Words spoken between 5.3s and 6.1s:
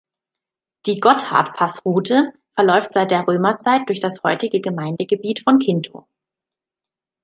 von Quinto.